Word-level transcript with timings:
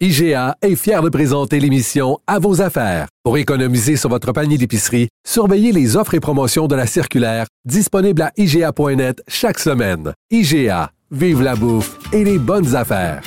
IGA 0.00 0.56
est 0.60 0.74
fier 0.74 1.02
de 1.02 1.08
présenter 1.08 1.60
l'émission 1.60 2.18
À 2.26 2.40
vos 2.40 2.60
affaires. 2.60 3.06
Pour 3.22 3.38
économiser 3.38 3.96
sur 3.96 4.10
votre 4.10 4.32
panier 4.32 4.58
d'épicerie, 4.58 5.08
surveillez 5.24 5.70
les 5.70 5.96
offres 5.96 6.14
et 6.14 6.20
promotions 6.20 6.66
de 6.66 6.74
la 6.74 6.88
circulaire 6.88 7.46
disponible 7.64 8.22
à 8.22 8.32
IGA.net 8.36 9.22
chaque 9.28 9.60
semaine. 9.60 10.12
IGA, 10.32 10.90
vive 11.12 11.42
la 11.42 11.54
bouffe 11.54 11.96
et 12.12 12.24
les 12.24 12.38
bonnes 12.38 12.74
affaires. 12.74 13.22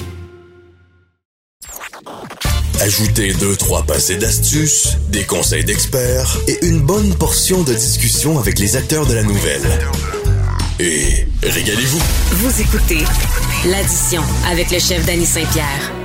Ajoutez 2.82 3.34
deux, 3.36 3.56
trois 3.56 3.84
passés 3.84 4.18
d'astuces, 4.18 4.98
des 5.10 5.24
conseils 5.24 5.64
d'experts 5.64 6.38
et 6.50 6.66
une 6.66 6.82
bonne 6.82 7.16
portion 7.16 7.64
de 7.64 7.74
discussion 7.74 8.40
avec 8.40 8.60
les 8.60 8.76
acteurs 8.76 9.08
de 9.08 9.14
la 9.14 9.24
nouvelle. 9.24 9.80
Et 10.82 11.28
régalez-vous. 11.44 12.02
Vous 12.34 12.62
écoutez 12.62 13.06
l'addition 13.66 14.22
avec 14.52 14.70
le 14.70 14.80
chef 14.80 15.06
Danny 15.06 15.26
Saint-Pierre. 15.26 15.97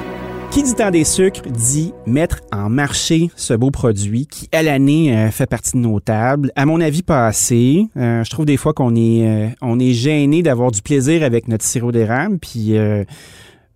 Qui 0.53 0.63
dit 0.63 0.75
temps 0.75 0.91
des 0.91 1.05
sucres 1.05 1.41
dit 1.49 1.95
mettre 2.05 2.41
en 2.53 2.69
marché 2.69 3.31
ce 3.37 3.55
beau 3.55 3.71
produit 3.71 4.27
qui, 4.27 4.51
à 4.53 4.63
l'année, 4.63 5.17
euh, 5.17 5.31
fait 5.31 5.47
partie 5.47 5.73
de 5.73 5.79
nos 5.79 5.99
tables. 5.99 6.53
À 6.57 6.67
mon 6.67 6.79
avis, 6.83 7.03
pas 7.03 7.27
assez. 7.27 7.87
Euh, 7.97 8.23
je 8.23 8.29
trouve 8.29 8.45
des 8.45 8.59
fois 8.59 8.75
qu'on 8.75 8.95
est, 8.95 9.27
euh, 9.27 9.79
est 9.81 9.93
gêné 9.95 10.43
d'avoir 10.43 10.71
du 10.71 10.83
plaisir 10.83 11.23
avec 11.23 11.49
notre 11.49 11.65
sirop 11.65 11.91
d'érable, 11.91 12.39
puis 12.39 12.75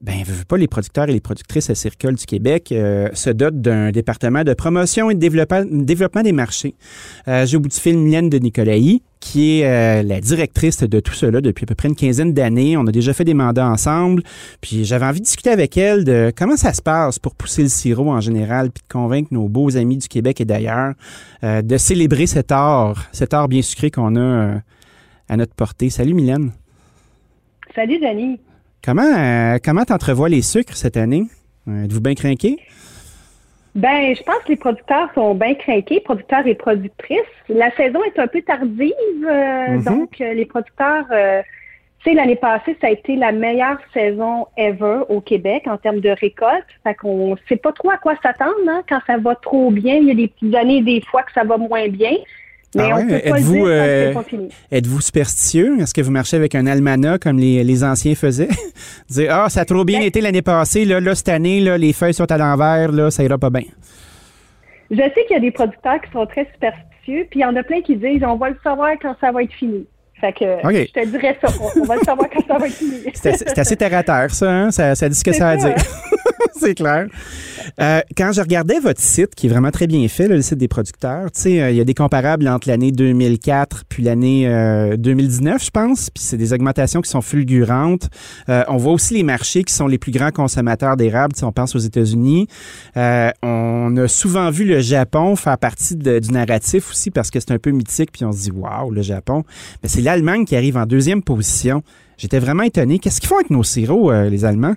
ben, 0.03 0.25
pas, 0.47 0.59
les 0.59 0.69
producteurs 0.69 1.09
et 1.09 1.13
les 1.13 1.21
productrices 1.21 1.71
à 1.71 1.75
Circle 1.75 2.15
du 2.15 2.27
Québec 2.27 2.71
euh, 2.71 3.09
se 3.15 3.31
dotent 3.31 3.61
d'un 3.63 3.91
département 3.91 4.45
de 4.45 4.53
promotion 4.53 5.11
et 5.11 5.15
de 5.15 5.21
développement, 5.21 6.23
des 6.23 6.33
marchés. 6.33 6.75
Euh, 7.29 7.47
J'ai 7.47 7.57
au 7.57 7.61
bout 7.61 7.71
du 7.71 7.77
fil 7.77 7.97
Mylène 7.97 8.29
de 8.29 8.39
Nicolaï, 8.39 9.01
qui 9.21 9.61
est 9.61 9.67
euh, 9.67 10.03
la 10.03 10.21
directrice 10.21 10.81
de 10.81 11.01
tout 11.01 11.15
cela 11.15 11.41
depuis 11.41 11.65
à 11.65 11.67
peu 11.67 11.75
près 11.75 11.89
une 11.89 11.97
quinzaine 11.97 12.35
d'années. 12.35 12.77
On 12.77 12.87
a 12.87 12.93
déjà 12.93 13.15
fait 13.15 13.25
des 13.25 13.33
mandats 13.33 13.67
ensemble. 13.67 14.23
Puis 14.61 14.85
j'avais 14.85 15.07
envie 15.07 15.21
de 15.21 15.25
discuter 15.25 15.51
avec 15.51 15.79
elle 15.79 16.05
de 16.05 16.31
comment 16.37 16.57
ça 16.57 16.75
se 16.75 16.83
passe 16.83 17.19
pour 17.19 17.35
pousser 17.35 17.63
le 17.63 17.69
sirop 17.69 18.11
en 18.11 18.21
général, 18.21 18.71
puis 18.71 18.83
de 18.87 18.93
convaincre 18.93 19.29
nos 19.33 19.49
beaux 19.49 19.79
amis 19.79 19.97
du 19.97 20.09
Québec 20.09 20.43
et 20.43 20.45
d'ailleurs 20.45 20.93
de 21.43 21.77
célébrer 21.77 22.27
cet 22.27 22.53
art, 22.53 23.07
cet 23.13 23.33
art 23.33 23.49
bien 23.49 23.63
sucré 23.63 23.91
qu'on 23.91 24.17
a 24.17 24.61
à 25.29 25.37
notre 25.37 25.55
portée. 25.55 25.91
Salut 25.91 26.15
Mylène. 26.15 26.53
Salut 27.75 27.99
Denis. 27.99 28.39
Comment 28.85 29.03
euh, 29.03 29.59
comment 29.65 29.85
t'entrevois 29.85 30.29
les 30.29 30.43
sucres 30.43 30.77
cette 30.77 30.97
année? 30.97 31.25
Euh, 31.69 31.85
êtes-vous 31.85 32.01
bien 32.01 32.15
craqués? 32.15 32.59
Ben, 33.75 34.15
je 34.17 34.23
pense 34.23 34.39
que 34.45 34.49
les 34.49 34.57
producteurs 34.57 35.11
sont 35.15 35.35
bien 35.35 35.55
craqués, 35.55 36.01
producteurs 36.01 36.47
et 36.47 36.55
productrices. 36.55 37.21
La 37.49 37.71
saison 37.77 38.03
est 38.05 38.19
un 38.19 38.27
peu 38.27 38.41
tardive, 38.41 38.93
euh, 39.29 39.69
mhm. 39.69 39.83
donc 39.85 40.19
les 40.19 40.47
producteurs, 40.47 41.05
tu 42.01 42.11
sais, 42.11 42.15
l'année 42.15 42.37
passée, 42.37 42.75
ça 42.81 42.87
a 42.87 42.91
été 42.91 43.17
la 43.17 43.33
meilleure 43.33 43.79
saison 43.93 44.47
ever 44.57 45.01
au 45.11 45.21
Québec 45.21 45.65
en 45.67 45.77
termes 45.77 46.01
de 46.01 46.09
récolte. 46.09 46.65
Fait 46.85 46.95
qu'on 46.95 47.37
sait 47.49 47.57
pas 47.57 47.73
trop 47.73 47.91
à 47.91 47.99
quoi 47.99 48.15
s'attendre 48.23 48.55
hein, 48.67 48.83
quand 48.89 49.01
ça 49.07 49.19
va 49.19 49.35
trop 49.35 49.71
bien. 49.71 49.97
Il 49.97 50.05
y 50.05 50.11
a 50.11 50.15
des 50.15 50.29
petites 50.29 50.55
années, 50.55 50.81
des 50.81 51.03
fois, 51.03 51.23
que 51.23 51.33
ça 51.33 51.45
va 51.45 51.59
moins 51.59 51.89
bien. 51.89 52.17
Mais 52.77 52.91
ah 52.93 53.01
êtes-vous 53.39 53.67
euh, 53.67 54.15
êtes-vous 54.71 55.01
superstitieux? 55.01 55.81
Est-ce 55.81 55.95
que 55.95 56.03
vous 56.03 56.11
marchez 56.11 56.37
avec 56.37 56.55
un 56.55 56.67
almanach 56.67 57.21
comme 57.21 57.39
les, 57.39 57.85
anciens 57.85 58.15
faisaient? 58.15 58.49
Dire 59.09 59.33
ah 59.33 59.49
ça 59.49 59.63
a 59.63 59.65
trop 59.65 59.85
bien 59.85 60.01
ben 60.01 60.07
été 60.07 60.21
l'année 60.21 60.43
passée 60.43 60.85
là, 60.85 61.01
là 61.01 61.15
cette 61.15 61.29
année 61.29 61.61
là 61.61 61.79
les 61.79 61.93
feuilles 61.93 62.15
sont 62.15 62.31
à 62.31 62.39
l'envers 62.39 62.93
là 62.93 63.11
ça 63.11 63.25
ira 63.25 63.39
pas 63.39 63.51
bien. 63.51 63.63
Je 64.91 64.97
sais 64.97 65.25
qu'il 65.27 65.35
y 65.35 65.37
a 65.37 65.41
des 65.41 65.51
producteurs 65.51 66.01
qui 66.01 66.13
sont 66.13 66.27
très 66.27 66.47
superstitieux 66.53 67.27
puis 67.31 67.41
il 67.41 67.43
y 67.43 67.45
en 67.45 67.57
a 67.57 67.63
plein 67.63 67.81
qui 67.81 67.97
disent 67.97 68.23
on 68.25 68.37
va 68.37 68.51
le 68.51 68.59
savoir 68.63 68.91
quand 69.01 69.15
ça 69.21 69.33
va 69.33 69.43
être 69.43 69.55
fini. 69.55 69.87
Fait 70.21 70.33
que 70.33 70.45
je 70.45 70.93
te 70.93 71.07
dirais 71.07 71.37
ça. 71.43 71.49
On, 71.61 71.85
va 71.85 71.97
le 71.97 72.03
savoir 72.03 72.29
quand 72.31 72.47
ça 72.47 72.59
va 72.59 72.67
être 72.67 72.75
fini. 72.75 73.03
c'est 73.15 73.59
assez 73.59 73.77
terre 73.77 73.95
à 73.95 74.03
terre, 74.03 74.31
ça, 74.31 74.51
hein? 74.51 74.71
ça, 74.71 74.95
ça, 74.95 75.09
dit 75.09 75.15
ce 75.15 75.25
que 75.25 75.33
ça, 75.33 75.49
a 75.49 75.51
à 75.53 75.57
dire. 75.57 75.75
c'est 76.61 76.75
clair. 76.75 77.07
Euh, 77.81 78.01
quand 78.17 78.33
je 78.33 78.41
regardais 78.41 78.79
votre 78.81 79.01
site, 79.01 79.35
qui 79.35 79.47
est 79.47 79.51
vraiment 79.51 79.71
très 79.71 79.87
bien 79.87 80.07
fait, 80.09 80.29
le 80.29 80.41
site 80.43 80.59
des 80.59 80.69
producteurs, 80.69 81.31
tu 81.31 81.41
sais, 81.41 81.63
euh, 81.63 81.71
il 81.71 81.77
y 81.77 81.81
a 81.81 81.85
des 81.85 81.95
comparables 81.95 82.47
entre 82.49 82.69
l'année 82.69 82.93
2004 82.93 83.85
puis 83.89 84.03
l'année 84.03 84.47
2019, 84.97 85.55
euh, 85.55 85.59
je 85.65 85.71
pense. 85.71 86.11
Puis 86.11 86.23
c'est 86.23 86.37
des 86.37 86.53
augmentations 86.53 87.01
qui 87.01 87.11
sont 87.11 87.23
fulgurantes. 87.23 88.09
on 88.49 88.77
voit 88.77 88.93
aussi 88.93 89.15
les 89.15 89.23
marchés 89.23 89.65
qui 89.65 89.73
sont 89.73 89.87
les 89.87 89.99
plus 89.99 90.13
grands 90.13 90.31
consommateurs 90.31 90.97
d'érable. 90.97 91.35
Si 91.37 91.45
on 91.45 91.53
pense 91.53 91.75
aux 91.75 91.81
États-Unis, 91.81 92.49
on 92.97 93.97
a 93.97 94.09
souvent 94.09 94.51
vu 94.51 94.65
le 94.65 94.81
Japon 94.81 95.37
faire 95.37 95.59
partie 95.59 95.97
du 95.97 96.31
narratif 96.31 96.91
aussi 96.91 97.11
parce 97.11 97.31
que 97.31 97.41
c'est 97.41 97.53
un 97.53 97.59
peu 97.59 97.71
mythique. 97.71 98.13
Puis 98.13 98.25
on 98.25 98.33
se 98.33 98.43
dit 98.43 98.51
waouh, 98.51 98.91
le 98.91 99.03
Japon. 99.03 99.45
Mais 99.83 99.89
c'est 99.89 100.03
l'Allemagne 100.03 100.45
qui 100.45 100.57
arrive 100.57 100.77
en 100.77 100.87
deuxième 100.87 101.23
position. 101.23 101.83
J'étais 102.19 102.39
vraiment 102.39 102.63
étonné. 102.63 102.99
Qu'est-ce 102.99 103.21
qu'ils 103.21 103.29
font 103.29 103.37
avec 103.37 103.51
nos 103.51 103.63
sirops, 103.63 104.11
les 104.31 104.45
Allemands? 104.45 104.77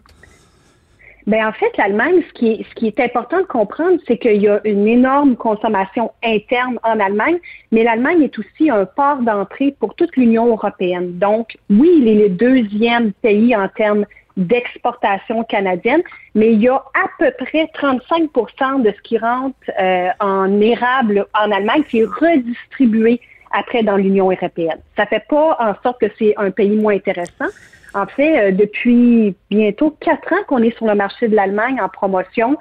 Ben 1.29 1.45
en 1.45 1.51
fait, 1.51 1.77
l'Allemagne, 1.77 2.23
ce 2.27 2.33
qui 2.33 2.47
est, 2.53 2.65
ce 2.67 2.73
qui 2.73 2.87
est 2.87 2.99
important 2.99 3.37
de 3.37 3.45
comprendre, 3.45 3.99
c'est 4.07 4.17
qu'il 4.17 4.41
y 4.41 4.47
a 4.47 4.59
une 4.63 4.87
énorme 4.87 5.35
consommation 5.35 6.11
interne 6.23 6.79
en 6.81 6.99
Allemagne, 6.99 7.37
mais 7.71 7.83
l'Allemagne 7.83 8.23
est 8.23 8.39
aussi 8.39 8.71
un 8.71 8.85
port 8.85 9.17
d'entrée 9.17 9.75
pour 9.79 9.93
toute 9.93 10.17
l'Union 10.17 10.47
européenne. 10.47 11.19
Donc, 11.19 11.55
oui, 11.69 11.91
il 11.97 12.07
est 12.07 12.15
le 12.15 12.29
deuxième 12.29 13.13
pays 13.13 13.55
en 13.55 13.67
termes 13.67 14.07
d'exportation 14.37 15.43
canadienne, 15.43 16.01
mais 16.33 16.53
il 16.53 16.61
y 16.63 16.67
a 16.67 16.77
à 16.77 17.07
peu 17.19 17.31
près 17.37 17.69
35% 17.79 18.81
de 18.81 18.89
ce 18.89 19.01
qui 19.03 19.19
rentre 19.19 19.55
euh, 19.79 20.07
en 20.19 20.59
érable 20.59 21.27
en 21.39 21.51
Allemagne 21.51 21.83
qui 21.83 21.99
est 21.99 22.05
redistribué 22.05 23.21
après 23.51 23.83
dans 23.83 23.97
l'Union 23.97 24.31
européenne. 24.31 24.79
Ça 24.97 25.05
fait 25.05 25.25
pas 25.29 25.57
en 25.59 25.75
sorte 25.83 26.01
que 26.01 26.07
c'est 26.17 26.33
un 26.37 26.49
pays 26.49 26.75
moins 26.75 26.95
intéressant. 26.95 27.49
En 27.93 28.05
fait, 28.05 28.39
euh, 28.39 28.51
depuis 28.51 29.35
bientôt 29.49 29.95
quatre 29.99 30.31
ans 30.33 30.43
qu'on 30.47 30.61
est 30.61 30.75
sur 30.77 30.85
le 30.85 30.95
marché 30.95 31.27
de 31.27 31.35
l'Allemagne 31.35 31.79
en 31.81 31.89
promotion. 31.89 32.57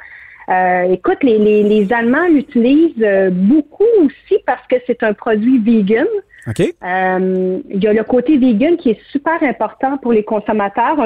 Euh, 0.49 0.93
écoute, 0.93 1.19
les, 1.23 1.39
les, 1.39 1.63
les 1.63 1.93
Allemands 1.93 2.27
l'utilisent 2.29 3.03
euh, 3.03 3.29
beaucoup 3.31 3.85
aussi 4.03 4.41
parce 4.47 4.67
que 4.67 4.77
c'est 4.87 5.03
un 5.03 5.13
produit 5.13 5.59
vegan. 5.59 6.07
Okay. 6.47 6.75
Euh, 6.83 7.59
il 7.69 7.85
y 7.85 7.87
a 7.87 7.93
le 7.93 8.05
côté 8.05 8.39
vegan 8.39 8.79
qui 8.79 8.91
est 8.91 9.01
super 9.13 9.43
important 9.43 9.99
pour 9.99 10.15
les 10.15 10.25
consommateurs 10.25 10.97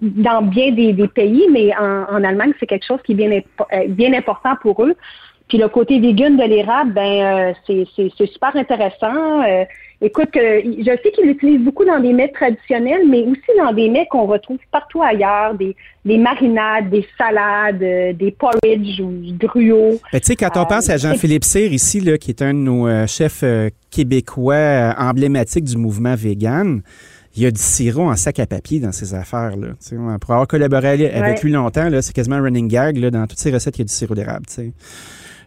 dans 0.00 0.42
bien 0.42 0.72
des, 0.72 0.92
des, 0.92 1.06
pays, 1.06 1.46
mais 1.52 1.70
en, 1.76 2.06
en 2.12 2.24
Allemagne, 2.24 2.52
c'est 2.58 2.66
quelque 2.66 2.86
chose 2.86 2.98
qui 3.04 3.12
est 3.12 3.14
bien, 3.14 3.40
bien 3.88 4.12
important 4.14 4.56
pour 4.60 4.82
eux. 4.82 4.96
Puis 5.48 5.58
le 5.58 5.68
côté 5.68 6.00
vegan 6.00 6.36
de 6.36 6.42
l'érable, 6.42 6.92
ben 6.92 7.54
c'est 7.66 8.26
super 8.26 8.56
intéressant. 8.56 9.42
Écoute, 10.04 10.36
euh, 10.36 10.60
je 10.62 10.90
sais 11.02 11.12
qu'ils 11.12 11.28
l'utilisent 11.28 11.62
beaucoup 11.62 11.86
dans 11.86 11.98
des 11.98 12.12
mets 12.12 12.28
traditionnels, 12.28 13.08
mais 13.08 13.22
aussi 13.22 13.40
dans 13.56 13.72
des 13.72 13.88
mets 13.88 14.06
qu'on 14.10 14.26
retrouve 14.26 14.58
partout 14.70 15.00
ailleurs, 15.02 15.54
des, 15.54 15.74
marinades, 16.18 16.90
des 16.90 17.06
salades, 17.16 17.82
euh, 17.82 18.12
des 18.12 18.30
porridge 18.30 19.00
ou 19.00 19.10
du 19.10 19.46
gruau. 19.46 19.98
Ben, 20.12 20.20
tu 20.20 20.26
sais, 20.26 20.36
quand 20.36 20.50
on 20.56 20.60
euh, 20.60 20.64
pense 20.66 20.90
à 20.90 20.98
Jean-Philippe 20.98 21.44
Cyr 21.44 21.72
ici, 21.72 22.00
là, 22.00 22.18
qui 22.18 22.32
est 22.32 22.42
un 22.42 22.52
de 22.52 22.58
nos 22.58 23.06
chefs 23.06 23.42
québécois 23.90 24.94
emblématiques 24.98 25.64
du 25.64 25.78
mouvement 25.78 26.14
vegan, 26.14 26.82
il 27.34 27.42
y 27.42 27.46
a 27.46 27.50
du 27.50 27.60
sirop 27.60 28.02
en 28.02 28.16
sac 28.16 28.38
à 28.40 28.46
papier 28.46 28.80
dans 28.80 28.92
ses 28.92 29.14
affaires. 29.14 29.56
Là. 29.56 29.68
pour 30.20 30.32
avoir 30.32 30.46
collaboré 30.46 31.08
avec 31.14 31.42
lui 31.42 31.50
longtemps, 31.50 31.88
c'est 32.02 32.12
quasiment 32.12 32.36
un 32.36 32.42
running 32.42 32.68
gag. 32.68 32.98
Là, 32.98 33.10
dans 33.10 33.26
toutes 33.26 33.38
ses 33.38 33.50
recettes, 33.50 33.78
il 33.78 33.80
y 33.80 33.82
a 33.82 33.86
du 33.86 33.92
sirop 33.92 34.14
d'érable. 34.14 34.44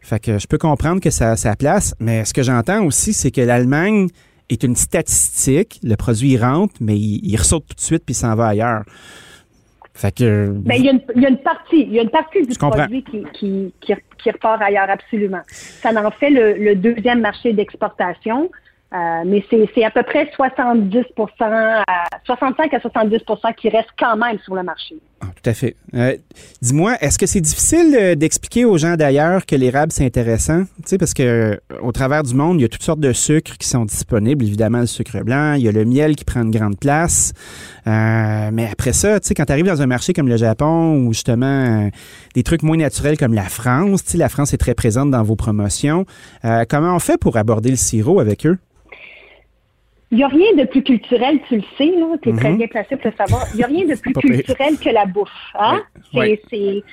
Fait 0.02 0.20
que 0.20 0.40
je 0.40 0.48
peux 0.48 0.58
comprendre 0.58 1.00
que 1.00 1.12
ça 1.12 1.32
a 1.32 1.36
sa 1.36 1.56
place, 1.56 1.94
mais 2.00 2.26
ce 2.26 2.34
que 2.34 2.42
j'entends 2.42 2.84
aussi, 2.86 3.14
c'est 3.14 3.30
que 3.30 3.42
l'Allemagne 3.42 4.08
est 4.50 4.64
une 4.64 4.76
statistique. 4.76 5.80
Le 5.84 5.96
produit 5.96 6.38
rentre, 6.38 6.76
mais 6.80 6.98
il, 6.98 7.36
ressort 7.38 7.62
tout 7.62 7.76
de 7.76 7.82
suite 7.82 8.04
puis 8.06 8.16
s'en 8.16 8.36
va 8.36 8.48
ailleurs. 8.48 8.84
Fait 9.94 10.16
que. 10.16 10.50
Ben, 10.52 10.76
il, 10.76 10.86
y 10.86 10.90
a 10.90 10.92
une, 10.92 11.02
il, 11.16 11.22
y 11.24 11.26
a 11.26 11.30
une, 11.30 11.38
partie, 11.38 11.82
il 11.82 11.94
y 11.94 12.00
a 12.00 12.04
une 12.04 12.10
partie 12.10 12.46
du 12.46 12.56
produit 12.56 13.04
qui, 13.04 13.26
qui, 13.34 13.74
qui, 13.82 14.32
repart 14.32 14.62
ailleurs, 14.62 14.90
absolument. 14.90 15.42
Ça 15.48 15.90
en 15.90 16.12
fait 16.12 16.30
le, 16.30 16.76
deuxième 16.76 17.22
marché 17.22 17.54
d'exportation. 17.54 18.52
Euh, 18.94 19.24
mais 19.26 19.44
c'est 19.50 19.84
à 19.84 19.92
peu 19.92 20.02
près 20.04 20.32
70 20.34 21.04
65 22.26 22.74
à 22.74 22.78
70% 22.78 23.56
qui 23.56 23.68
reste 23.68 23.90
quand 24.00 24.16
même 24.16 24.40
sur 24.40 24.56
le 24.56 24.64
marché. 24.64 24.96
Ah, 25.20 25.28
tout 25.42 25.50
à 25.50 25.54
fait. 25.54 25.76
Euh, 25.96 26.16
dis-moi, 26.62 26.96
est-ce 27.02 27.18
que 27.18 27.26
c'est 27.26 27.42
difficile 27.42 27.96
euh, 28.00 28.16
d'expliquer 28.16 28.66
aux 28.66 28.78
gens 28.78 28.96
d'ailleurs 28.96 29.48
que 29.48 29.56
l'érable, 29.56 29.92
c'est 29.92 30.06
intéressant? 30.06 30.64
Tu 30.78 30.90
sais, 30.90 30.98
parce 31.00 31.16
que 31.16 31.24
euh, 31.24 31.56
au 31.82 31.92
travers 31.92 32.22
du 32.22 32.36
monde, 32.36 32.60
il 32.60 32.62
y 32.62 32.66
a 32.66 32.68
toutes 32.68 32.84
sortes 32.84 33.00
de 33.00 33.12
sucres 33.14 33.58
qui 33.58 33.68
sont 33.68 33.86
disponibles. 33.86 34.46
Évidemment, 34.46 34.82
le 34.82 34.86
sucre 34.86 35.24
blanc, 35.24 35.54
il 35.54 35.64
y 35.64 35.68
a 35.68 35.72
le 35.72 35.86
miel 35.86 36.16
qui 36.16 36.24
prend 36.24 36.44
une 36.44 36.52
grande 36.52 36.78
place. 36.78 37.34
mais 37.86 38.70
après 38.72 38.94
ça, 38.94 39.20
tu 39.20 39.34
quand 39.34 39.46
tu 39.46 39.52
arrives 39.52 39.66
dans 39.66 39.82
un 39.82 39.88
marché 39.88 40.14
comme 40.14 40.28
le 40.28 40.38
Japon 40.38 41.06
ou 41.06 41.14
justement 41.14 41.90
des 42.36 42.44
trucs 42.44 42.62
moins 42.62 42.78
naturels 42.78 43.18
comme 43.18 43.34
la 43.34 43.50
France, 43.50 44.04
la 44.14 44.30
France 44.30 44.54
est 44.54 44.58
très 44.58 44.76
présente 44.76 45.10
dans 45.10 45.24
vos 45.24 45.36
promotions. 45.36 46.06
comment 46.70 46.96
on 46.96 47.00
fait 47.00 47.18
pour 47.18 47.38
aborder 47.38 47.70
le 47.70 47.76
sirop 47.76 48.20
avec 48.20 48.46
eux? 48.46 48.58
Il 50.12 50.18
n'y 50.18 50.24
a 50.24 50.28
rien 50.28 50.54
de 50.56 50.64
plus 50.64 50.84
culturel, 50.84 51.40
tu 51.48 51.58
le 51.58 51.64
sais, 51.78 51.94
tu 52.22 52.30
es 52.30 52.34
très 52.34 52.52
mhm. 52.52 52.58
bien 52.58 52.68
placé 52.68 52.96
pour 52.96 53.12
le 53.12 53.18
savoir. 53.18 53.46
Il 53.54 53.58
n'y 53.58 53.64
a 53.64 53.68
rien 53.68 53.86
de 53.86 54.00
plus 54.00 54.14
culturel 54.14 54.78
que 54.78 54.90
la 54.90 55.06
bouffe. 55.06 55.30
Hein? 55.56 55.82
C'est, 56.50 56.84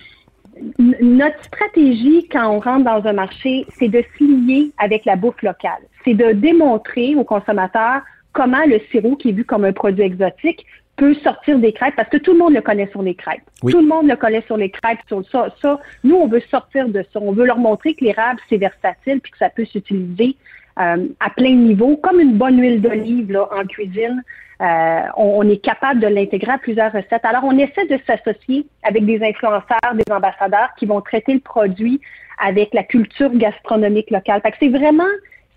Notre 0.78 1.44
stratégie 1.44 2.28
quand 2.31 2.49
on 2.50 2.58
rentre 2.58 2.84
dans 2.84 3.06
un 3.06 3.12
marché, 3.12 3.66
c'est 3.78 3.88
de 3.88 4.02
se 4.19 4.25
lier 4.25 4.72
avec 4.78 5.05
la 5.05 5.14
bouffe 5.14 5.40
locale. 5.43 5.82
C'est 6.05 6.14
de 6.14 6.32
démontrer 6.32 7.14
aux 7.14 7.25
consommateurs 7.25 8.02
comment 8.32 8.64
le 8.66 8.81
sirop, 8.90 9.14
qui 9.16 9.28
est 9.28 9.32
vu 9.32 9.44
comme 9.44 9.64
un 9.64 9.72
produit 9.72 10.02
exotique, 10.02 10.66
peut 10.96 11.14
sortir 11.14 11.58
des 11.58 11.72
crêpes 11.72 11.94
parce 11.96 12.08
que 12.08 12.16
tout 12.16 12.32
le 12.32 12.38
monde 12.38 12.55
le 12.55 12.62
connaît 12.62 12.88
sur 12.90 13.02
les 13.02 13.14
crêpes. 13.14 13.43
Tout 13.61 13.81
le 13.81 13.87
monde 13.87 14.08
le 14.08 14.16
connaît 14.16 14.43
sur 14.43 14.56
les 14.56 14.70
crêpes, 14.70 15.00
sur 15.08 15.25
ça, 15.31 15.55
ça. 15.61 15.81
Nous, 16.02 16.14
on 16.14 16.28
veut 16.28 16.43
sortir 16.50 16.88
de 16.88 17.05
ça. 17.12 17.20
On 17.20 17.32
veut 17.32 17.46
leur 17.46 17.58
montrer 17.58 17.94
que 17.94 18.05
l'érable, 18.05 18.40
c'est 18.49 18.58
versatile 18.58 19.20
puis 19.20 19.32
que 19.32 19.38
ça 19.38 19.50
peut 19.50 19.64
s'utiliser 19.64 20.37
euh, 20.81 21.06
à 21.21 21.31
plein 21.31 21.55
niveau, 21.55 21.97
comme 21.97 22.21
une 22.21 22.37
bonne 22.37 22.61
huile 22.61 22.81
d'olive 22.81 23.38
en 23.53 23.65
cuisine. 23.65 24.23
Euh, 24.61 25.00
on, 25.17 25.49
est 25.49 25.59
capable 25.59 26.00
de 26.00 26.06
l'intégrer 26.06 26.53
à 26.53 26.59
plusieurs 26.59 26.93
recettes. 26.93 27.25
Alors, 27.25 27.44
on 27.44 27.59
essaie 27.59 27.87
de 27.87 27.99
s'associer 28.06 28.67
avec 28.82 29.05
des 29.05 29.23
influenceurs, 29.23 29.94
des 29.94 30.12
ambassadeurs 30.12 30.71
qui 30.79 30.87
vont 30.87 31.00
traiter 31.00 31.35
le 31.35 31.41
produit 31.41 32.00
avec 32.43 32.73
la 32.73 32.82
culture 32.85 33.31
gastronomique 33.35 34.11
locale. 34.11 34.41
Fait 34.43 34.53
que 34.53 34.56
c'est 34.61 34.69
vraiment, 34.69 35.05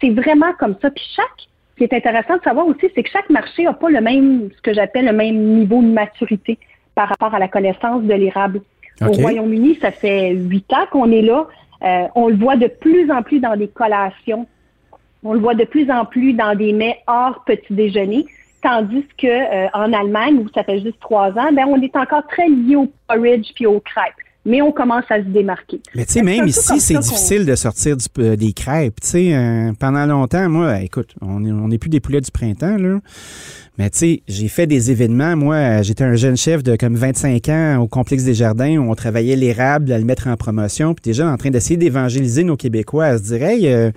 c'est 0.02 0.10
vraiment 0.10 0.54
comme 0.60 0.75
ça. 0.81 0.90
Puis 0.90 1.06
chaque, 1.16 1.48
ce 1.72 1.78
qui 1.78 1.84
est 1.84 1.94
intéressant 1.94 2.38
de 2.38 2.44
savoir 2.44 2.68
aussi, 2.68 2.88
c'est 2.94 3.04
que 3.04 3.10
chaque 3.10 3.30
marché 3.30 3.64
n'a 3.64 3.74
pas 3.74 3.90
le 3.90 4.02
même, 4.02 4.50
ce 4.56 4.62
que 4.62 4.74
j'appelle 4.74 5.06
le 5.06 5.14
même 5.14 5.38
niveau 5.38 5.81
de 5.81 5.88
maturité 5.88 6.58
par 6.96 7.10
rapport 7.10 7.34
à 7.34 7.40
la 7.40 7.48
connaissance 7.48 8.04
de 8.04 8.14
l'érable. 8.14 8.62
Au 9.02 9.12
Royaume-Uni, 9.12 9.78
ça 9.80 9.92
fait 9.92 10.31
huit 10.31 10.72
ans 10.74 10.88
qu'on 10.92 11.12
est 11.12 11.22
là. 11.22 11.48
Euh, 11.84 12.08
on 12.16 12.30
le 12.30 12.36
voit 12.36 12.56
de 12.56 12.66
plus 12.66 13.12
en 13.12 13.22
plus 13.22 13.40
dans 13.40 13.56
des 13.56 13.68
collations 13.68 14.48
on 15.24 15.34
le 15.34 15.40
voit 15.40 15.56
de 15.56 15.66
plus 15.66 15.90
en 15.92 16.06
plus 16.06 16.34
dans 16.34 16.56
des 16.56 16.74
mets 16.74 16.98
hors 17.08 17.44
petit 17.46 17.74
déjeuner, 17.74 18.25
tandis 18.62 19.06
que 19.18 19.28
euh, 19.28 19.68
en 19.74 19.94
Allemagne, 19.94 20.38
où 20.38 20.48
ça 20.54 20.64
fait 20.64 20.80
juste 20.80 21.00
trois 21.00 21.30
ans, 21.31 21.52
ben 21.54 21.66
on 21.68 21.81
est 21.81 21.96
encore 21.96 22.25
très 22.28 22.48
lié 22.48 22.75
au 22.75 22.92
porridge 23.08 23.52
puis 23.56 23.66
aux 23.66 23.80
crêpes. 23.80 24.14
Mais 24.46 24.62
on 24.62 24.72
commence 24.72 25.04
à 25.10 25.18
se 25.18 25.28
démarquer. 25.28 25.81
Mais 25.94 26.06
tu 26.06 26.14
sais, 26.14 26.24
même 26.24 26.48
ici, 26.48 26.80
c'est 26.80 26.98
difficile 27.00 27.46
de 27.46 27.54
sortir 27.56 27.98
euh, 28.19 28.38
des 28.38 28.54
crêpes. 28.54 29.02
Tu 29.02 29.08
sais, 29.08 29.36
euh, 29.36 29.74
pendant 29.78 30.06
longtemps, 30.06 30.48
moi, 30.48 30.80
écoute, 30.80 31.14
on 31.22 31.42
n'est 31.42 31.78
plus 31.78 31.90
des 31.90 32.00
poulets 32.00 32.22
du 32.22 32.31
printemps, 32.31 32.78
là. 32.78 33.00
Mais 33.78 33.90
tu 33.90 33.98
sais, 33.98 34.24
j'ai 34.30 34.48
fait 34.48 34.66
des 34.66 34.90
événements. 34.90 35.36
Moi, 35.36 35.81
j'étais 35.81 36.06
un 36.06 36.16
jeune 36.16 36.38
chef 36.38 36.64
de 36.64 36.78
comme 36.78 36.96
25 36.96 37.50
ans 37.50 37.78
au 37.81 37.88
complexe 37.88 38.24
des 38.24 38.34
jardins 38.34 38.78
où 38.78 38.90
on 38.90 38.96
travaillait 38.96 39.36
l'érable 39.36 39.92
à 39.92 40.00
le 40.00 40.06
mettre 40.06 40.28
en 40.28 40.38
promotion. 40.38 40.94
Puis 40.96 41.12
déjà 41.12 41.30
en 41.30 41.36
train 41.36 41.52
d'essayer 41.52 41.78
d'évangéliser 41.78 42.46
nos 42.46 42.56
Québécois 42.56 43.06
à 43.06 43.18
se 43.18 43.24
dire, 43.24 43.44
hey, 43.44 43.92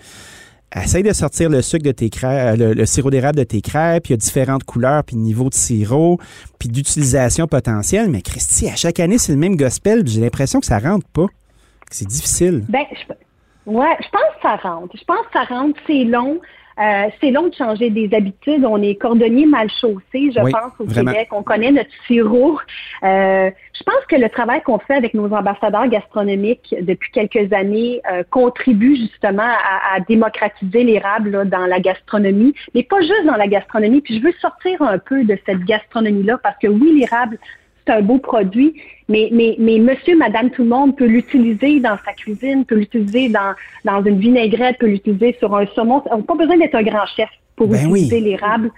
essaye 0.77 1.03
de 1.03 1.13
sortir 1.13 1.51
le 1.51 1.63
sucre 1.63 1.85
de 1.85 1.93
tes 1.93 2.11
crêpes, 2.11 2.59
le, 2.59 2.87
sirop 2.87 3.11
d'érable 3.11 3.39
de 3.39 3.45
tes 3.45 3.61
crêpes, 3.61 4.09
il 4.09 4.13
y 4.13 4.15
a 4.15 4.17
différentes 4.17 4.65
couleurs, 4.65 5.05
puis 5.05 5.17
niveaux 5.17 5.49
de 5.49 5.55
sirop, 5.55 6.19
puis 6.59 6.69
d'utilisation 6.69 7.47
potentielle. 7.47 8.09
Mais 8.11 8.23
Christy, 8.23 8.69
à 8.69 8.77
chaque 8.77 9.01
année, 9.01 9.19
c'est 9.19 9.33
le 9.33 9.39
même 9.39 9.57
gospel, 9.57 10.07
j'ai 10.07 10.21
l'impression 10.21 10.61
que 10.61 10.67
ça 10.67 10.79
rentre 10.79 11.07
pas. 11.09 11.27
que 11.27 11.97
C'est 11.97 12.07
difficile. 12.07 12.65
Ben, 12.69 12.85
je, 12.93 13.13
ouais, 13.71 13.97
je 14.01 14.09
pense 14.11 14.35
que 14.37 14.43
ça 14.43 14.57
rentre. 14.57 14.97
Je 14.97 15.05
pense 15.05 15.27
que 15.27 15.33
ça 15.33 15.45
rentre, 15.45 15.79
c'est 15.87 16.05
long. 16.05 16.41
Euh, 16.79 17.09
c'est 17.21 17.31
long 17.31 17.49
de 17.49 17.55
changer 17.55 17.91
des 17.91 18.15
habitudes. 18.15 18.65
On 18.65 18.81
est 18.83 18.95
cordonnier 18.95 19.47
mal 19.47 19.69
chaussé, 19.81 20.31
je 20.31 20.41
pense, 20.41 20.73
au 20.79 20.87
Québec. 20.87 21.29
On 21.33 21.43
connaît 21.43 21.73
notre 21.73 21.91
sirop. 22.07 22.59
Euh, 23.03 23.51
je 23.75 23.83
pense 23.83 24.05
que 24.09 24.17
le 24.17 24.29
travail 24.29 24.63
qu'on 24.63 24.79
fait 24.79 24.95
avec 24.95 25.15
nos 25.15 25.33
ambassadeurs 25.33 25.89
gastronomiques 25.89 26.75
depuis 26.81 27.11
quelques 27.13 27.53
années 27.53 28.01
euh, 28.11 28.23
contribue 28.31 28.97
justement 28.97 29.43
à, 29.43 30.01
démocratiser 30.01 30.85
l'érable 30.85 31.49
dans 31.49 31.67
la 31.67 31.81
gastronomie, 31.81 32.55
mais 32.75 32.83
pas 32.83 33.01
juste 33.01 33.27
dans 33.27 33.37
la 33.37 33.49
gastronomie. 33.49 34.01
Puis 34.01 34.19
je 34.19 34.23
veux 34.23 34.33
sortir 34.41 34.81
un 34.83 34.99
peu 34.99 35.25
de 35.25 35.39
cette 35.47 35.65
gastronomie-là 35.65 36.39
parce 36.43 36.59
que 36.59 36.69
oui, 36.69 36.99
l'érable, 36.99 37.39
c'est 37.91 37.97
un 37.97 38.03
beau 38.03 38.19
produit, 38.19 38.75
mais, 39.09 39.29
mais, 39.33 39.57
mais 39.59 39.79
monsieur, 39.79 40.17
madame, 40.17 40.51
tout 40.51 40.63
le 40.63 40.69
monde 40.69 40.97
peut 40.97 41.07
l'utiliser 41.07 41.81
dans 41.81 41.99
sa 42.05 42.13
cuisine, 42.13 42.65
peut 42.65 42.77
l'utiliser 42.77 43.29
dans, 43.29 43.55
dans 43.85 44.05
une 44.05 44.19
vinaigrette, 44.19 44.79
peut 44.79 44.87
l'utiliser 44.87 45.37
sur 45.39 45.55
un 45.57 45.67
saumon. 45.75 46.03
On 46.11 46.19
n'a 46.19 46.23
pas 46.23 46.37
besoin 46.37 46.57
d'être 46.57 46.75
un 46.75 46.83
grand 46.83 47.07
chef 47.17 47.29
pour 47.57 47.69
ben 47.69 47.81
utiliser 47.91 48.21
l'érable. 48.21 48.71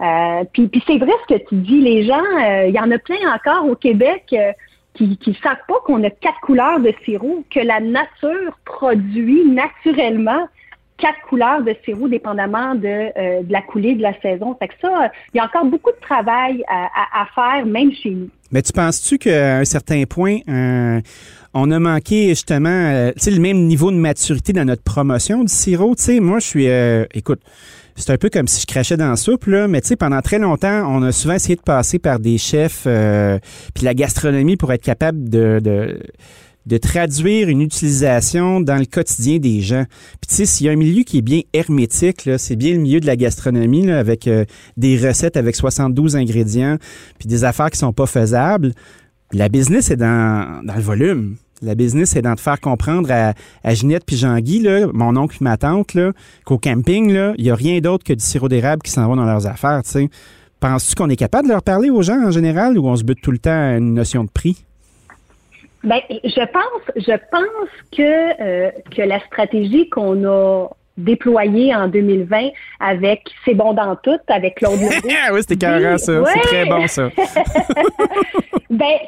Euh, 0.00 0.44
puis, 0.52 0.68
puis 0.68 0.82
c'est 0.86 0.98
vrai 0.98 1.12
ce 1.28 1.34
que 1.34 1.48
tu 1.48 1.54
dis, 1.56 1.80
les 1.80 2.04
gens, 2.04 2.22
euh, 2.42 2.66
il 2.68 2.74
y 2.74 2.80
en 2.80 2.90
a 2.90 2.98
plein 2.98 3.16
encore 3.34 3.68
au 3.68 3.74
Québec 3.74 4.24
euh, 4.32 4.52
qui 4.94 5.18
ne 5.26 5.34
savent 5.34 5.56
pas 5.68 5.80
qu'on 5.84 6.02
a 6.04 6.10
quatre 6.10 6.40
couleurs 6.40 6.80
de 6.80 6.92
sirop, 7.04 7.44
que 7.50 7.60
la 7.60 7.80
nature 7.80 8.58
produit 8.64 9.44
naturellement 9.46 10.48
quatre 10.98 11.20
couleurs 11.28 11.62
de 11.62 11.74
sirop 11.84 12.08
dépendamment 12.08 12.74
de, 12.74 12.86
euh, 12.86 13.42
de, 13.42 13.52
la 13.52 13.62
coulée 13.62 13.94
de 13.94 14.02
la 14.02 14.18
saison. 14.20 14.56
Fait 14.58 14.68
que 14.68 14.74
ça, 14.80 15.10
il 15.32 15.38
y 15.38 15.40
a 15.40 15.44
encore 15.44 15.64
beaucoup 15.64 15.90
de 15.90 16.00
travail 16.00 16.62
à, 16.68 16.88
à, 17.22 17.26
faire, 17.34 17.66
même 17.66 17.92
chez 17.92 18.10
nous. 18.10 18.28
Mais 18.52 18.62
tu 18.62 18.72
penses-tu 18.72 19.18
qu'à 19.18 19.58
un 19.58 19.64
certain 19.64 20.04
point, 20.04 20.38
euh, 20.48 21.00
on 21.52 21.70
a 21.70 21.78
manqué 21.78 22.28
justement 22.28 22.68
euh, 22.68 23.10
le 23.26 23.40
même 23.40 23.66
niveau 23.66 23.90
de 23.90 23.96
maturité 23.96 24.52
dans 24.52 24.64
notre 24.64 24.82
promotion 24.82 25.42
du 25.42 25.52
sirop? 25.52 25.94
sais, 25.96 26.20
moi, 26.20 26.38
je 26.38 26.46
suis... 26.46 26.66
écoute, 27.18 27.40
c'est 27.96 28.12
un 28.12 28.16
peu 28.16 28.28
comme 28.28 28.48
si 28.48 28.60
je 28.60 28.66
crachais 28.66 28.96
dans 28.96 29.10
la 29.10 29.16
soupe, 29.16 29.46
là, 29.46 29.68
mais 29.68 29.80
tu 29.80 29.88
sais, 29.88 29.96
pendant 29.96 30.20
très 30.20 30.38
longtemps, 30.38 30.84
on 30.88 31.02
a 31.02 31.12
souvent 31.12 31.34
essayé 31.34 31.56
de 31.56 31.62
passer 31.62 31.98
par 31.98 32.18
des 32.18 32.38
chefs 32.38 32.86
puis 33.74 33.84
la 33.84 33.94
gastronomie 33.94 34.56
pour 34.56 34.72
être 34.72 34.82
capable 34.82 35.28
de, 35.28 35.60
de 35.62 36.00
de 36.66 36.78
traduire 36.78 37.48
une 37.48 37.60
utilisation 37.60 38.60
dans 38.60 38.76
le 38.76 38.86
quotidien 38.86 39.38
des 39.38 39.60
gens. 39.60 39.84
Puis 40.20 40.28
tu 40.28 40.34
sais, 40.34 40.46
s'il 40.46 40.66
y 40.66 40.68
a 40.68 40.72
un 40.72 40.76
milieu 40.76 41.02
qui 41.02 41.18
est 41.18 41.22
bien 41.22 41.40
hermétique, 41.52 42.28
c'est 42.38 42.56
bien 42.56 42.72
le 42.72 42.78
milieu 42.78 43.00
de 43.00 43.06
la 43.06 43.16
gastronomie, 43.16 43.86
là, 43.86 43.98
avec 43.98 44.26
euh, 44.26 44.44
des 44.76 44.96
recettes 44.96 45.36
avec 45.36 45.56
72 45.56 46.16
ingrédients, 46.16 46.78
puis 47.18 47.28
des 47.28 47.44
affaires 47.44 47.70
qui 47.70 47.78
sont 47.78 47.92
pas 47.92 48.06
faisables. 48.06 48.72
La 49.32 49.48
business 49.48 49.90
est 49.90 49.96
dans, 49.96 50.62
le 50.62 50.80
volume. 50.80 51.36
La 51.62 51.74
business, 51.74 52.14
est 52.16 52.22
dans 52.22 52.34
de 52.34 52.40
faire 52.40 52.60
comprendre 52.60 53.10
à, 53.10 53.32
à 53.62 53.74
Ginette 53.74 54.04
puis 54.06 54.16
Jean-Guy, 54.16 54.66
mon 54.92 55.16
oncle 55.16 55.38
et 55.40 55.44
ma 55.44 55.56
tante, 55.56 55.96
qu'au 56.44 56.58
camping, 56.58 57.10
il 57.38 57.44
n'y 57.44 57.50
a 57.50 57.54
rien 57.54 57.80
d'autre 57.80 58.04
que 58.04 58.12
du 58.12 58.24
sirop 58.24 58.48
d'érable 58.48 58.82
qui 58.82 58.90
s'en 58.90 59.08
va 59.08 59.16
dans 59.16 59.24
leurs 59.24 59.46
affaires. 59.46 59.82
Penses-tu 60.60 60.94
qu'on 60.94 61.10
est 61.10 61.16
capable 61.16 61.48
de 61.48 61.52
leur 61.52 61.62
parler 61.62 61.90
aux 61.90 62.02
gens 62.02 62.22
en 62.22 62.30
général 62.30 62.78
ou 62.78 62.86
on 62.86 62.96
se 62.96 63.04
bute 63.04 63.20
tout 63.20 63.32
le 63.32 63.38
temps 63.38 63.50
à 63.50 63.76
une 63.76 63.94
notion 63.94 64.24
de 64.24 64.30
prix? 64.30 64.64
Ben, 65.84 66.00
je 66.10 66.44
pense, 66.46 66.82
je 66.96 67.12
pense 67.30 67.70
que 67.96 68.42
euh, 68.42 68.70
que 68.90 69.02
la 69.02 69.20
stratégie 69.20 69.88
qu'on 69.90 70.24
a 70.24 70.68
déployée 70.96 71.74
en 71.74 71.88
2020 71.88 72.50
avec 72.80 73.22
C'est 73.44 73.54
bon 73.54 73.72
dans 73.74 73.96
tout, 73.96 74.18
avec 74.28 74.56
Claude 74.56 74.72
Legault. 74.80 75.08
oui, 75.32 75.40
c'était 75.40 75.56
carrément 75.56 75.98
ça. 75.98 76.22
C'est 76.32 76.40
très 76.40 76.66
bon, 76.66 76.86
ça. 76.86 77.08
ben, 78.70 78.98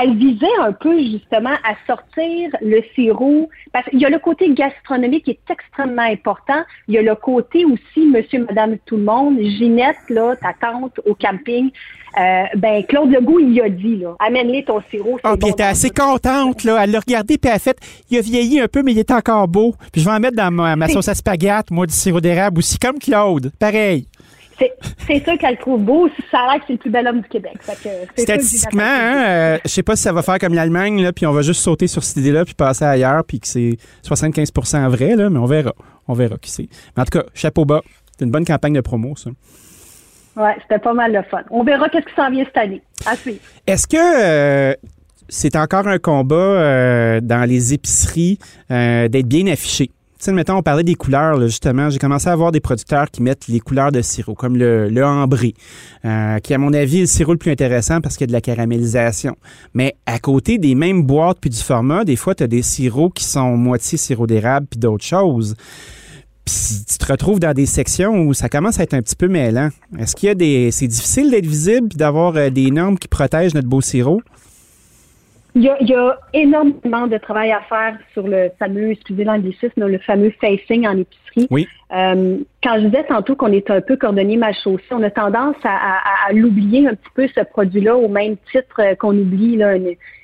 elle 0.00 0.16
visait 0.16 0.46
un 0.60 0.72
peu 0.72 0.98
justement 1.00 1.54
à 1.64 1.74
sortir 1.86 2.50
le 2.62 2.80
sirop. 2.94 3.48
Parce 3.72 3.88
qu'il 3.88 3.98
y 3.98 4.06
a 4.06 4.08
le 4.08 4.18
côté 4.18 4.52
gastronomique 4.52 5.24
qui 5.24 5.32
est 5.32 5.50
extrêmement 5.50 6.02
important. 6.02 6.62
Il 6.86 6.94
y 6.94 6.98
a 6.98 7.02
le 7.02 7.14
côté 7.16 7.64
aussi, 7.64 8.06
monsieur, 8.06 8.46
madame, 8.46 8.76
tout 8.86 8.96
le 8.96 9.04
monde. 9.04 9.38
Ginette, 9.40 9.96
là, 10.08 10.36
ta 10.36 10.52
tante 10.52 11.00
au 11.04 11.14
camping. 11.14 11.70
Euh, 12.18 12.44
ben, 12.56 12.84
Claude 12.84 13.10
Legault, 13.10 13.40
il 13.40 13.52
y 13.52 13.60
a 13.60 13.68
dit, 13.68 13.96
là, 13.96 14.14
amène-les 14.18 14.64
ton 14.64 14.80
sirop. 14.90 15.18
Oh, 15.24 15.36
puis 15.36 15.38
elle 15.42 15.50
était 15.50 15.62
assez 15.62 15.90
contente, 15.90 16.64
là. 16.64 16.82
Elle 16.82 16.90
l'a 16.90 17.00
regardé, 17.00 17.38
puis 17.38 17.48
elle 17.48 17.56
a 17.56 17.58
fait, 17.60 17.78
il 18.10 18.18
a 18.18 18.20
vieilli 18.20 18.60
un 18.60 18.68
peu, 18.68 18.82
mais 18.82 18.92
il 18.92 18.98
est 18.98 19.12
encore 19.12 19.46
beau. 19.46 19.74
Puis 19.92 20.02
je 20.02 20.08
vais 20.08 20.14
en 20.14 20.20
mettre 20.20 20.36
dans 20.36 20.50
ma, 20.50 20.74
ma 20.76 20.88
sauce 20.88 21.08
à 21.08 21.14
spaghetti, 21.14 21.72
moi, 21.72 21.86
du 21.86 21.94
sirop 21.94 22.20
d'érable 22.20 22.58
aussi, 22.58 22.78
comme 22.78 22.98
Claude. 22.98 23.52
Pareil 23.58 24.06
c'est 25.06 25.24
sûr 25.24 25.38
qu'elle 25.38 25.58
trouve 25.58 25.82
beau. 25.82 26.08
Ça 26.30 26.40
a 26.40 26.52
l'air 26.52 26.60
que 26.60 26.66
c'est 26.66 26.72
le 26.74 26.78
plus 26.78 26.90
bel 26.90 27.06
homme 27.06 27.20
du 27.20 27.28
Québec. 27.28 27.58
Statistiquement, 28.16 28.82
hein, 28.82 29.24
euh, 29.28 29.58
je 29.64 29.70
sais 29.70 29.82
pas 29.82 29.96
si 29.96 30.02
ça 30.02 30.12
va 30.12 30.22
faire 30.22 30.38
comme 30.38 30.54
l'Allemagne, 30.54 31.02
là, 31.02 31.12
puis 31.12 31.26
on 31.26 31.32
va 31.32 31.42
juste 31.42 31.60
sauter 31.60 31.86
sur 31.86 32.04
cette 32.04 32.18
idée-là, 32.18 32.44
puis 32.44 32.54
passer 32.54 32.84
ailleurs, 32.84 33.24
puis 33.24 33.40
que 33.40 33.46
c'est 33.46 33.76
75% 34.04 34.88
vrai, 34.88 35.16
là, 35.16 35.30
mais 35.30 35.38
on 35.38 35.46
verra. 35.46 35.72
On 36.08 36.14
verra 36.14 36.36
qui 36.38 36.50
c'est. 36.50 36.68
Mais 36.96 37.02
en 37.02 37.04
tout 37.04 37.18
cas, 37.18 37.24
chapeau 37.34 37.64
bas. 37.64 37.82
C'est 38.18 38.24
une 38.24 38.30
bonne 38.30 38.44
campagne 38.44 38.74
de 38.74 38.80
promo, 38.80 39.16
ça. 39.16 39.30
Oui, 40.36 40.50
c'était 40.62 40.78
pas 40.78 40.92
mal 40.92 41.12
de 41.12 41.22
fun. 41.30 41.42
On 41.50 41.64
verra 41.64 41.88
qu'est-ce 41.88 42.06
qui 42.06 42.14
s'en 42.14 42.30
vient 42.30 42.44
cette 42.44 42.56
année. 42.56 42.82
À 43.06 43.16
suivre. 43.16 43.40
Est-ce 43.66 43.86
que 43.86 43.96
euh, 43.96 44.74
c'est 45.28 45.56
encore 45.56 45.88
un 45.88 45.98
combat 45.98 46.36
euh, 46.36 47.20
dans 47.20 47.48
les 47.48 47.74
épiceries 47.74 48.38
d'être 48.68 49.26
bien 49.26 49.46
affiché? 49.46 49.90
Sais, 50.24 50.32
mettons, 50.32 50.56
on 50.56 50.62
parlait 50.62 50.84
des 50.84 50.94
couleurs, 50.94 51.40
justement. 51.40 51.90
J'ai 51.90 51.98
commencé 51.98 52.28
à 52.28 52.32
avoir 52.32 52.52
des 52.52 52.60
producteurs 52.60 53.10
qui 53.10 53.22
mettent 53.22 53.48
les 53.48 53.60
couleurs 53.60 53.92
de 53.92 54.02
sirop, 54.02 54.34
comme 54.34 54.56
le, 54.56 54.88
le 54.88 55.02
euh, 55.02 56.38
qui, 56.38 56.54
à 56.54 56.58
mon 56.58 56.72
avis, 56.72 56.98
est 56.98 57.02
le 57.02 57.06
sirop 57.06 57.32
le 57.32 57.38
plus 57.38 57.50
intéressant 57.50 58.00
parce 58.00 58.16
qu'il 58.16 58.24
y 58.24 58.28
a 58.28 58.28
de 58.28 58.32
la 58.32 58.40
caramélisation. 58.40 59.36
Mais 59.74 59.96
à 60.06 60.18
côté 60.18 60.58
des 60.58 60.74
mêmes 60.74 61.02
boîtes 61.02 61.38
puis 61.40 61.50
du 61.50 61.58
format, 61.58 62.04
des 62.04 62.16
fois, 62.16 62.34
tu 62.34 62.42
as 62.42 62.46
des 62.46 62.62
sirops 62.62 63.14
qui 63.14 63.24
sont 63.24 63.56
moitié 63.56 63.98
sirop 63.98 64.26
d'érable 64.26 64.66
puis 64.70 64.78
d'autres 64.78 65.04
choses. 65.04 65.54
Puis 66.44 66.84
tu 66.88 66.98
te 66.98 67.06
retrouves 67.06 67.40
dans 67.40 67.54
des 67.54 67.66
sections 67.66 68.22
où 68.22 68.34
ça 68.34 68.48
commence 68.48 68.80
à 68.80 68.82
être 68.82 68.94
un 68.94 69.02
petit 69.02 69.16
peu 69.16 69.28
mêlant. 69.28 69.70
Est-ce 69.98 70.16
qu'il 70.16 70.28
y 70.28 70.30
a 70.30 70.34
des. 70.34 70.70
C'est 70.70 70.88
difficile 70.88 71.30
d'être 71.30 71.46
visible 71.46 71.88
puis 71.88 71.98
d'avoir 71.98 72.36
euh, 72.36 72.50
des 72.50 72.70
normes 72.70 72.98
qui 72.98 73.08
protègent 73.08 73.54
notre 73.54 73.68
beau 73.68 73.80
sirop? 73.80 74.20
Il 75.54 75.62
y, 75.62 75.94
a, 75.94 76.18
énormément 76.32 77.06
de 77.06 77.18
travail 77.18 77.50
à 77.50 77.60
faire 77.62 77.98
sur 78.12 78.28
le 78.28 78.50
fameux, 78.58 78.92
excusez 78.92 79.24
l'anglicisme, 79.24 79.86
le 79.86 79.98
fameux 79.98 80.32
facing 80.40 80.86
en 80.86 80.96
Oui. 81.50 81.68
Euh, 81.92 82.38
quand 82.62 82.74
je 82.76 82.86
disais 82.86 83.04
tantôt 83.04 83.34
qu'on 83.34 83.52
est 83.52 83.68
un 83.70 83.80
peu 83.80 83.96
cordonnier 83.96 84.36
mal 84.36 84.54
chaussé, 84.62 84.84
on 84.90 85.02
a 85.02 85.10
tendance 85.10 85.56
à, 85.64 86.32
l'oublier 86.32 86.86
un 86.86 86.94
petit 86.94 87.10
peu 87.14 87.26
ce 87.34 87.40
produit-là 87.40 87.96
au 87.96 88.08
même 88.08 88.36
titre 88.52 88.94
qu'on 88.98 89.16
oublie 89.16 89.56
là, 89.56 89.76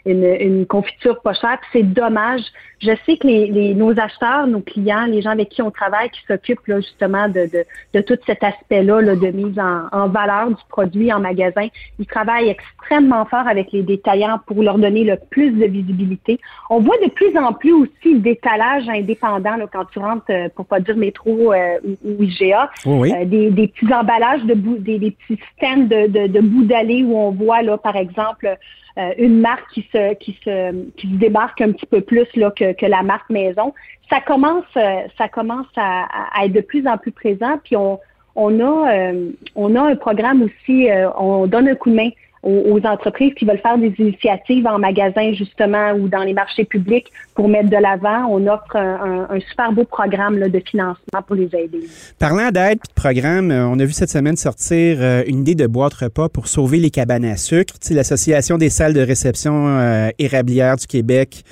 une, 0.04 0.66
confiture 0.66 1.20
pas 1.22 1.32
chère. 1.32 1.58
C'est 1.72 1.82
dommage. 1.82 2.42
Je 2.80 2.92
sais 3.06 3.16
que 3.16 3.26
les, 3.26 3.74
nos 3.74 3.98
acheteurs, 3.98 4.46
nos 4.46 4.60
clients, 4.60 5.06
les 5.06 5.22
gens 5.22 5.30
avec 5.30 5.48
qui 5.48 5.62
on 5.62 5.70
travaille, 5.70 6.10
qui 6.10 6.20
s'occupent 6.28 6.60
justement 6.66 7.28
de, 7.28 7.48
de, 7.94 8.00
tout 8.02 8.18
cet 8.26 8.44
aspect-là 8.44 9.16
de 9.16 9.28
mise 9.28 9.58
en, 9.58 10.08
valeur 10.08 10.50
du 10.50 10.62
produit 10.68 11.12
en 11.12 11.20
magasin, 11.20 11.68
ils 11.98 12.06
travaillent 12.06 12.50
extrêmement 12.50 13.24
fort 13.24 13.48
avec 13.48 13.72
les 13.72 13.82
détaillants 13.82 14.40
pour 14.46 14.62
leur 14.62 14.78
donner 14.78 15.04
le 15.04 15.16
plus 15.30 15.50
de 15.52 15.64
visibilité. 15.64 16.38
On 16.68 16.80
voit 16.80 16.98
de 17.02 17.10
plus 17.10 17.36
en 17.36 17.54
plus 17.54 17.72
aussi 17.72 18.18
d'étalage 18.20 18.88
indépendant 18.88 19.56
là, 19.56 19.66
quand 19.72 19.86
tu 19.86 19.98
rentres, 19.98 20.26
euh, 20.30 20.48
pour 20.54 20.66
pas 20.66 20.80
dire 20.80 20.95
métro 20.96 21.52
euh, 21.52 21.78
ou, 22.04 22.22
IGA, 22.22 22.70
euh, 22.86 23.24
des, 23.24 23.50
des, 23.50 23.68
petits 23.68 23.92
emballages 23.92 24.42
de 24.44 24.54
bout, 24.54 24.78
des, 24.78 24.98
des, 24.98 25.10
petits 25.12 25.40
stands 25.56 25.84
de, 25.84 26.06
de, 26.06 26.26
de 26.26 26.40
bout 26.40 26.64
d'allée 26.64 27.02
où 27.02 27.16
on 27.16 27.30
voit 27.30 27.62
là, 27.62 27.78
par 27.78 27.96
exemple, 27.96 28.56
euh, 28.98 29.10
une 29.18 29.40
marque 29.40 29.70
qui 29.72 29.86
se, 29.92 30.14
qui 30.14 30.38
se, 30.44 30.72
qui 30.96 31.08
se 31.08 31.14
débarque 31.16 31.60
un 31.60 31.72
petit 31.72 31.86
peu 31.86 32.00
plus 32.00 32.26
là, 32.34 32.50
que, 32.50 32.72
que 32.72 32.86
la 32.86 33.02
marque 33.02 33.30
maison. 33.30 33.74
Ça 34.08 34.20
commence, 34.20 34.64
ça 34.74 35.28
commence 35.28 35.66
à, 35.76 36.06
à, 36.32 36.44
être 36.44 36.52
de 36.52 36.60
plus 36.60 36.86
en 36.86 36.96
plus 36.96 37.12
présent. 37.12 37.58
Puis 37.64 37.76
on, 37.76 37.98
on 38.36 38.60
a, 38.60 38.92
euh, 38.94 39.30
on 39.56 39.74
a 39.74 39.82
un 39.82 39.96
programme 39.96 40.42
aussi, 40.42 40.88
on 41.18 41.46
donne 41.46 41.68
un 41.68 41.74
coup 41.74 41.90
de 41.90 41.96
main 41.96 42.10
aux, 42.42 42.80
entreprises 42.84 43.34
qui 43.34 43.44
veulent 43.44 43.58
faire 43.58 43.78
des 43.78 43.92
initiatives 43.98 44.66
en 44.66 44.78
magasin 44.78 45.32
justement 45.32 45.92
ou 45.92 46.08
dans 46.08 46.22
les 46.22 46.32
marchés 46.32 46.64
publics 46.64 47.10
pour 47.34 47.48
mettre 47.48 47.68
de 47.68 47.76
l'avant. 47.76 48.26
On 48.30 48.46
offre 48.46 48.76
un, 48.76 49.26
super 49.50 49.72
beau 49.72 49.84
programme 49.84 50.38
de 50.38 50.60
financement 50.60 51.22
pour 51.26 51.36
les 51.36 51.46
aider. 51.46 51.80
Parlant 52.18 52.50
d'aide 52.50 52.78
et 52.84 52.88
de 52.88 52.94
programme, 52.94 53.50
euh, 53.50 53.66
on 53.66 53.78
a 53.78 53.84
vu 53.84 53.92
cette 53.92 54.10
semaine 54.10 54.36
sortir 54.36 54.98
euh, 55.00 55.22
une 55.26 55.40
idée 55.40 55.54
de 55.54 55.66
boîte 55.66 55.94
repas 55.94 56.28
pour 56.28 56.48
sauver 56.48 56.78
les 56.78 56.90
cabanes 56.90 57.24
à 57.24 57.36
sucre. 57.36 57.74
L'Association 57.90 58.58
des 58.58 58.70
salles 58.70 58.94
de 58.94 59.00
réception 59.00 59.66
euh, 59.68 60.08
érablières 60.18 60.76
du 60.76 60.86
Québec 60.86 61.42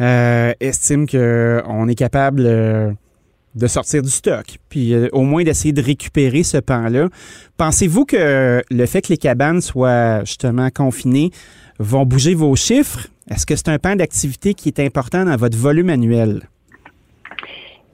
estime 0.00 1.08
qu'on 1.08 1.88
est 1.88 1.94
capable 1.96 2.96
de 3.54 3.66
sortir 3.66 4.02
du 4.02 4.10
stock, 4.10 4.44
puis 4.68 4.94
euh, 4.94 5.08
au 5.12 5.22
moins 5.22 5.42
d'essayer 5.42 5.72
de 5.72 5.82
récupérer 5.82 6.42
ce 6.42 6.58
pan-là. 6.58 7.08
Pensez-vous 7.56 8.04
que 8.04 8.62
le 8.70 8.86
fait 8.86 9.02
que 9.02 9.08
les 9.08 9.16
cabanes 9.16 9.60
soient 9.60 10.20
justement 10.24 10.68
confinées 10.70 11.30
vont 11.78 12.04
bouger 12.04 12.34
vos 12.34 12.54
chiffres? 12.56 13.08
Est-ce 13.30 13.46
que 13.46 13.56
c'est 13.56 13.68
un 13.68 13.78
pan 13.78 13.96
d'activité 13.96 14.54
qui 14.54 14.68
est 14.68 14.80
important 14.80 15.24
dans 15.24 15.36
votre 15.36 15.56
volume 15.56 15.90
annuel? 15.90 16.42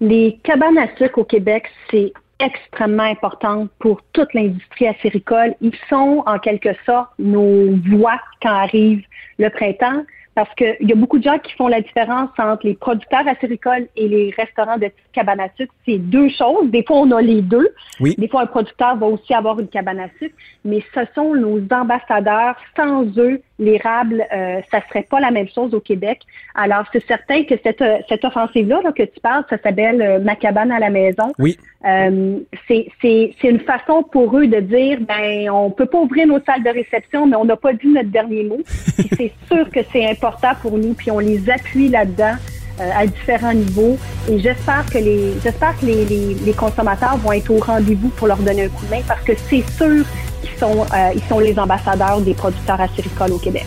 Les 0.01 0.39
cabanes 0.43 0.79
à 0.79 0.89
sucre 0.97 1.19
au 1.19 1.25
Québec, 1.25 1.65
c'est 1.91 2.13
extrêmement 2.41 3.05
important 3.05 3.69
pour 3.79 4.01
toute 4.13 4.33
l'industrie 4.35 4.87
acéricole. 4.87 5.55
Ils 5.61 5.77
sont 5.89 6.23
en 6.27 6.39
quelque 6.39 6.71
sorte 6.85 7.11
nos 7.19 7.77
voix 7.91 8.21
quand 8.43 8.51
arrive 8.51 9.03
le 9.39 9.49
printemps 9.51 10.05
parce 10.35 10.53
qu'il 10.55 10.77
y 10.81 10.93
a 10.93 10.97
beaucoup 10.97 11.19
de 11.19 11.25
gens 11.25 11.39
qui 11.39 11.53
font 11.53 11.69
la 11.69 11.81
différence 11.81 12.31
entre 12.39 12.67
les 12.67 12.75
producteurs 12.75 13.27
acéricoles 13.27 13.89
et 13.97 14.09
les 14.09 14.35
restaurants 14.37 14.79
de 14.79 14.91
cabane 15.13 15.41
à 15.41 15.49
sucre. 15.57 15.73
C'est 15.87 15.99
deux 15.99 16.29
choses. 16.31 16.71
Des 16.71 16.83
fois, 16.85 16.99
on 16.99 17.11
a 17.13 17.23
les 17.23 17.43
deux. 17.43 17.69
Des 18.01 18.29
fois, 18.29 18.43
un 18.43 18.47
producteur 18.47 18.97
va 18.97 19.07
aussi 19.07 19.33
avoir 19.33 19.61
une 19.61 19.69
cabane 19.69 20.01
à 20.01 20.09
sucre, 20.19 20.35
mais 20.65 20.83
ce 20.95 21.01
sont 21.15 21.35
nos 21.35 21.61
ambassadeurs. 21.71 22.57
Sans 22.77 23.05
eux, 23.19 23.41
l'érable, 23.59 24.27
euh, 24.33 24.61
ça 24.71 24.81
serait 24.89 25.07
pas 25.09 25.21
la 25.21 25.31
même 25.31 25.49
chose 25.49 25.75
au 25.75 25.81
Québec. 25.81 26.21
Alors, 26.55 26.85
c'est 26.93 27.05
certain 27.07 27.45
que 27.45 27.55
cette, 27.63 27.83
euh, 27.83 27.99
cette 28.09 28.25
offensive-là 28.25 28.81
que 28.97 29.05
tu 29.05 29.21
parles, 29.21 29.45
ça 29.49 29.57
s'appelle 29.63 30.03
euh, 30.03 30.19
Ma 30.19 30.35
cabane 30.35 30.73
à 30.73 30.79
la 30.79 30.91
maison. 30.91 31.33
Oui. 31.39 31.57
Euh, 31.87 32.39
c'est 32.69 33.35
une 33.45 33.61
façon 33.61 34.03
pour 34.03 34.37
eux 34.37 34.47
de 34.47 34.61
dire, 34.61 34.99
ben, 35.01 35.51
on 35.51 35.71
peut 35.71 35.87
pas 35.87 35.99
ouvrir 35.99 36.27
nos 36.27 36.41
salles 36.41 36.65
de 36.65 36.71
réception, 36.71 37.27
mais 37.27 37.37
on 37.37 37.45
n'a 37.45 37.57
pas 37.57 37.73
dit 37.73 37.89
notre 37.89 38.11
dernier 38.11 38.45
mot. 38.45 38.61
c'est 38.67 39.33
sûr 39.47 39.71
que 39.71 39.81
c'est 39.93 40.09
important 40.09 40.53
pour 40.61 40.77
nous, 40.77 40.95
puis 40.95 41.11
on 41.11 41.19
les 41.19 41.49
appuie 41.49 41.89
là-dedans. 41.89 42.35
Euh, 42.81 42.91
à 42.93 43.07
différents 43.07 43.55
niveaux. 43.55 43.97
Et 44.29 44.41
j'espère 44.41 44.85
que 44.91 44.99
les 44.99 45.35
j'espère 45.45 45.79
que 45.79 45.87
les, 45.87 46.05
les, 46.07 46.35
les, 46.45 46.53
consommateurs 46.55 47.17
vont 47.19 47.31
être 47.31 47.49
au 47.49 47.59
rendez-vous 47.59 48.09
pour 48.09 48.27
leur 48.27 48.39
donner 48.39 48.65
un 48.65 48.69
coup 48.69 48.85
de 48.87 48.91
main 48.91 49.01
parce 49.07 49.23
que 49.23 49.31
c'est 49.49 49.63
sûr 49.77 50.05
qu'ils 50.43 50.59
sont 50.59 50.81
euh, 50.81 51.11
ils 51.15 51.23
sont 51.29 51.39
les 51.39 51.57
ambassadeurs 51.57 52.21
des 52.21 52.35
producteurs 52.35 52.81
acéricoles 52.81 53.31
au 53.31 53.39
Québec. 53.39 53.67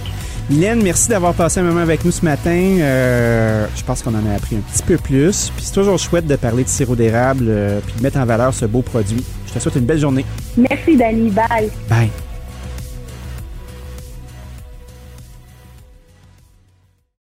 Mylène, 0.50 0.84
merci 0.84 1.08
d'avoir 1.08 1.34
passé 1.34 1.62
un 1.62 1.64
moment 1.64 1.80
avec 1.80 2.04
nous 2.04 2.12
ce 2.12 2.26
matin. 2.26 2.52
Euh, 2.52 3.66
je 3.78 3.84
pense 3.86 4.02
qu'on 4.02 4.14
en 4.14 4.30
a 4.30 4.36
appris 4.36 4.58
un 4.58 4.60
petit 4.60 4.84
peu 4.84 4.98
plus. 4.98 5.52
Puis 5.56 5.64
c'est 5.64 5.74
toujours 5.74 5.98
chouette 5.98 6.28
de 6.28 6.36
parler 6.36 6.66
de 6.66 6.70
sirop 6.70 6.98
d'érable 6.98 7.50
puis 7.86 7.96
de 7.98 8.04
mettre 8.04 8.18
en 8.18 8.26
valeur 8.26 8.54
ce 8.54 8.66
beau 8.66 8.82
produit. 8.82 9.24
Je 9.48 9.54
te 9.54 9.60
souhaite 9.60 9.76
une 9.78 9.86
belle 9.86 10.00
journée. 10.00 10.26
Merci, 10.58 10.98
Dani. 10.98 11.30
Bye. 11.30 11.70
Bye. 11.90 12.10